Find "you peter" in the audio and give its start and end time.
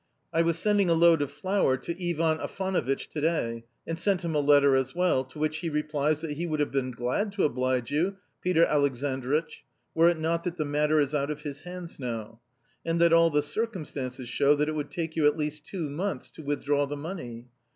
7.91-8.65